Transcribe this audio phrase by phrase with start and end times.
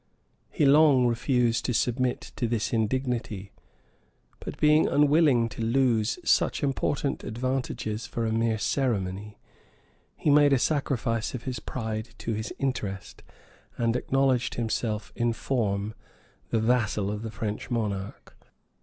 [0.49, 3.51] He long refused to submit to this indignity;
[4.39, 9.37] but, being unwilling to lose such important advantages for a mere ceremony,
[10.15, 13.21] he made a sacrifice of his pride to his interest,
[13.77, 15.93] and acknowledged himself, in form,
[16.49, 18.35] the vassal of the French monarch.